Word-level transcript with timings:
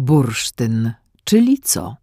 Bursztyn, 0.00 0.92
czyli 1.24 1.58
co? 1.58 1.96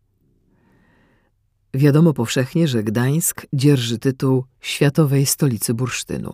Wiadomo 1.73 2.13
powszechnie, 2.13 2.67
że 2.67 2.83
Gdańsk 2.83 3.46
dzierży 3.54 4.00
tytuł 4.00 4.43
światowej 4.62 5.25
stolicy 5.25 5.73
bursztynu. 5.73 6.33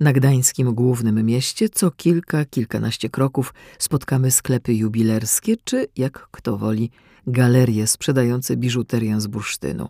Na 0.00 0.12
gdańskim 0.12 0.74
głównym 0.74 1.26
mieście 1.26 1.68
co 1.68 1.90
kilka, 1.90 2.44
kilkanaście 2.44 3.10
kroków 3.10 3.54
spotkamy 3.78 4.30
sklepy 4.30 4.74
jubilerskie 4.74 5.56
czy, 5.64 5.86
jak 5.96 6.28
kto 6.30 6.56
woli, 6.58 6.90
galerie 7.26 7.86
sprzedające 7.86 8.56
biżuterię 8.56 9.20
z 9.20 9.26
bursztynu. 9.26 9.88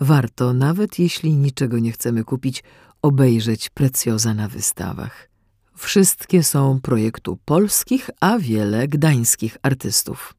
Warto, 0.00 0.52
nawet 0.52 0.98
jeśli 0.98 1.36
niczego 1.36 1.78
nie 1.78 1.92
chcemy 1.92 2.24
kupić, 2.24 2.64
obejrzeć 3.02 3.70
precjoza 3.70 4.34
na 4.34 4.48
wystawach. 4.48 5.33
Wszystkie 5.76 6.42
są 6.42 6.80
projektu 6.80 7.38
polskich, 7.44 8.10
a 8.20 8.38
wiele 8.38 8.88
gdańskich 8.88 9.56
artystów. 9.62 10.34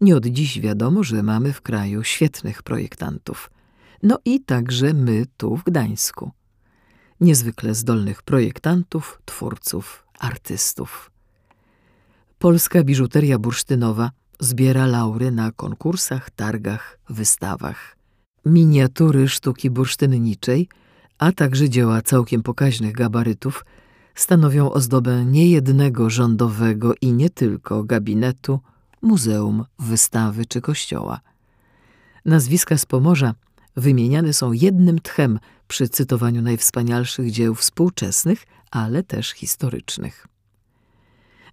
Nie 0.00 0.16
od 0.16 0.26
dziś 0.26 0.60
wiadomo, 0.60 1.04
że 1.04 1.22
mamy 1.22 1.52
w 1.52 1.60
kraju 1.60 2.04
świetnych 2.04 2.62
projektantów. 2.62 3.50
No 4.02 4.18
i 4.24 4.40
także 4.40 4.92
my 4.94 5.26
tu 5.36 5.56
w 5.56 5.64
Gdańsku. 5.64 6.30
Niezwykle 7.20 7.74
zdolnych 7.74 8.22
projektantów, 8.22 9.20
twórców, 9.24 10.06
artystów. 10.18 11.10
Polska 12.38 12.84
biżuteria 12.84 13.38
bursztynowa 13.38 14.10
zbiera 14.40 14.86
laury 14.86 15.30
na 15.30 15.52
konkursach, 15.52 16.30
targach, 16.30 16.98
wystawach. 17.08 17.96
Miniatury 18.44 19.28
sztuki 19.28 19.70
bursztynniczej, 19.70 20.68
a 21.18 21.32
także 21.32 21.68
dzieła 21.68 22.02
całkiem 22.02 22.42
pokaźnych 22.42 22.92
gabarytów 22.92 23.64
stanowią 24.16 24.72
ozdobę 24.72 25.24
niejednego 25.24 26.10
rządowego 26.10 26.94
i 27.00 27.12
nie 27.12 27.30
tylko 27.30 27.84
gabinetu, 27.84 28.60
muzeum, 29.02 29.64
wystawy 29.78 30.46
czy 30.46 30.60
kościoła. 30.60 31.20
Nazwiska 32.24 32.78
z 32.78 32.86
Pomorza 32.86 33.34
wymieniane 33.76 34.32
są 34.32 34.52
jednym 34.52 35.00
tchem 35.00 35.38
przy 35.68 35.88
cytowaniu 35.88 36.42
najwspanialszych 36.42 37.30
dzieł 37.30 37.54
współczesnych, 37.54 38.46
ale 38.70 39.02
też 39.02 39.30
historycznych. 39.30 40.26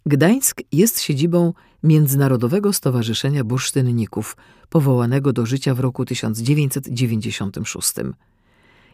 Gdańsk 0.06 0.62
jest 0.72 1.02
siedzibą 1.02 1.54
Międzynarodowego 1.84 2.74
Stowarzyszenia 2.74 3.44
Bursztynników, 3.44 4.38
powołanego 4.70 5.34
do 5.34 5.46
życia 5.46 5.76
w 5.76 5.80
roku 5.80 6.06
1996. 6.06 7.94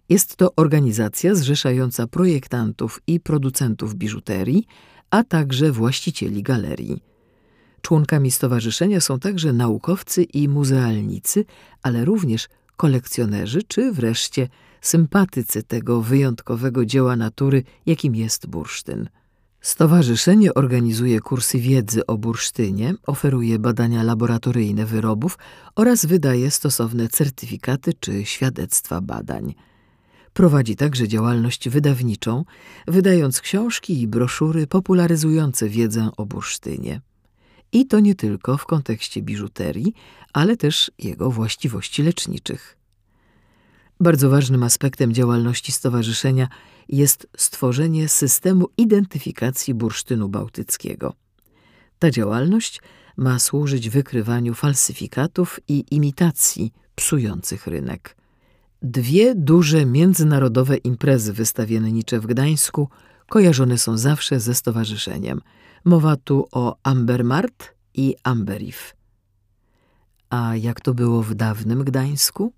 Jest 0.09 0.35
to 0.35 0.55
organizacja 0.55 1.35
zrzeszająca 1.35 2.07
projektantów 2.07 3.02
i 3.07 3.19
producentów 3.19 3.95
biżuterii, 3.95 4.67
a 5.09 5.23
także 5.23 5.71
właścicieli 5.71 6.43
galerii. 6.43 7.03
Członkami 7.81 8.31
stowarzyszenia 8.31 9.01
są 9.01 9.19
także 9.19 9.53
naukowcy 9.53 10.23
i 10.23 10.47
muzealnicy, 10.47 11.45
ale 11.83 12.05
również 12.05 12.47
kolekcjonerzy 12.77 13.63
czy 13.63 13.91
wreszcie 13.91 14.47
sympatycy 14.81 15.63
tego 15.63 16.01
wyjątkowego 16.01 16.85
dzieła 16.85 17.16
natury, 17.16 17.63
jakim 17.85 18.16
jest 18.16 18.47
bursztyn. 18.47 19.09
Stowarzyszenie 19.61 20.53
organizuje 20.53 21.19
kursy 21.19 21.59
wiedzy 21.59 22.05
o 22.05 22.17
bursztynie, 22.17 22.94
oferuje 23.07 23.59
badania 23.59 24.03
laboratoryjne 24.03 24.85
wyrobów 24.85 25.38
oraz 25.75 26.05
wydaje 26.05 26.51
stosowne 26.51 27.07
certyfikaty 27.07 27.94
czy 27.99 28.25
świadectwa 28.25 29.01
badań. 29.01 29.53
Prowadzi 30.33 30.75
także 30.75 31.08
działalność 31.08 31.69
wydawniczą, 31.69 32.45
wydając 32.88 33.41
książki 33.41 34.02
i 34.02 34.08
broszury 34.08 34.67
popularyzujące 34.67 35.69
wiedzę 35.69 36.09
o 36.17 36.25
bursztynie. 36.25 37.02
I 37.72 37.88
to 37.88 37.99
nie 37.99 38.16
tylko 38.16 38.57
w 38.57 38.66
kontekście 38.66 39.22
biżuterii, 39.22 39.94
ale 40.33 40.57
też 40.57 40.91
jego 41.00 41.31
właściwości 41.31 42.03
leczniczych. 42.03 42.77
Bardzo 44.00 44.30
ważnym 44.30 44.63
aspektem 44.63 45.13
działalności 45.13 45.72
stowarzyszenia 45.72 46.47
jest 46.90 47.28
stworzenie 47.38 48.09
systemu 48.09 48.67
identyfikacji 48.78 49.73
bursztynu 49.73 50.29
bałtyckiego. 50.29 51.13
Ta 52.00 52.11
działalność 52.11 52.81
ma 53.17 53.40
służyć 53.40 53.90
wykrywaniu 53.90 54.53
falsyfikatów 54.53 55.59
i 55.67 55.85
imitacji 55.91 56.73
psujących 56.96 57.67
rynek. 57.67 58.19
Dwie 58.81 59.35
duże 59.35 59.85
międzynarodowe 59.85 60.78
imprezy 60.78 61.34
wystawiennicze 61.34 62.19
w 62.19 62.25
Gdańsku 62.25 62.90
kojarzone 63.29 63.78
są 63.78 63.97
zawsze 63.97 64.40
ze 64.40 64.56
stowarzyszeniem. 64.56 65.41
Mowa 65.85 66.16
tu 66.16 66.47
o 66.51 66.78
Ambermart 66.84 67.75
i 67.94 68.16
Amberif. 68.23 68.95
A 70.29 70.56
jak 70.56 70.81
to 70.81 70.94
było 70.94 71.23
w 71.23 71.35
dawnym 71.35 71.84
Gdańsku? 71.84 72.53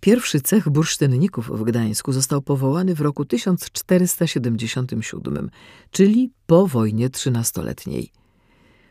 Pierwszy 0.00 0.40
cech 0.40 0.68
bursztynników 0.68 1.58
w 1.58 1.62
Gdańsku 1.62 2.12
został 2.12 2.42
powołany 2.42 2.94
w 2.94 3.00
roku 3.00 3.24
1477, 3.24 5.50
czyli 5.90 6.30
po 6.46 6.66
wojnie 6.66 7.10
trzynastoletniej. 7.10 8.10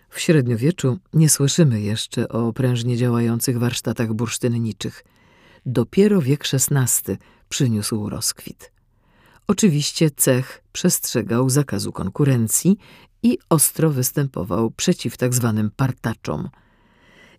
W 0.09 0.19
średniowieczu 0.19 0.97
nie 1.13 1.29
słyszymy 1.29 1.81
jeszcze 1.81 2.29
o 2.29 2.53
prężnie 2.53 2.97
działających 2.97 3.59
warsztatach 3.59 4.13
bursztynniczych. 4.13 5.03
Dopiero 5.65 6.21
wiek 6.21 6.43
XVI 6.53 7.17
przyniósł 7.49 8.09
rozkwit. 8.09 8.71
Oczywiście 9.47 10.11
cech 10.11 10.63
przestrzegał 10.71 11.49
zakazu 11.49 11.91
konkurencji 11.91 12.77
i 13.23 13.37
ostro 13.49 13.89
występował 13.89 14.71
przeciw. 14.71 15.17
Tak 15.17 15.31
partaczom. 15.75 16.49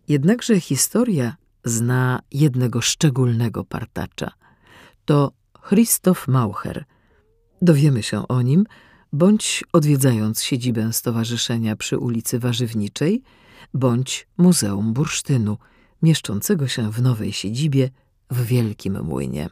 Jednakże 0.08 0.60
historia 0.60 1.36
zna 1.64 2.20
jednego 2.30 2.80
szczególnego 2.80 3.64
partacza. 3.64 4.30
To 5.04 5.32
Christoph 5.68 6.28
Maucher. 6.28 6.84
Dowiemy 7.62 8.02
się 8.02 8.28
o 8.28 8.42
nim, 8.42 8.64
bądź 9.12 9.64
odwiedzając 9.72 10.42
siedzibę 10.42 10.92
stowarzyszenia 10.92 11.76
przy 11.76 11.98
ulicy 11.98 12.38
Warzywniczej, 12.38 13.22
bądź 13.74 14.28
Muzeum 14.36 14.92
Bursztynu, 14.92 15.58
mieszczącego 16.02 16.68
się 16.68 16.92
w 16.92 17.02
nowej 17.02 17.32
siedzibie 17.32 17.90
w 18.32 18.47
Wielkim 18.47 19.03
Młynie. 19.03 19.50